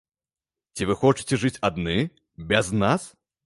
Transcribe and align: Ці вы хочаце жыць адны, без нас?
Ці 0.77 0.87
вы 0.93 0.95
хочаце 1.03 1.39
жыць 1.45 1.61
адны, 1.71 1.97
без 2.53 2.77
нас? 2.83 3.01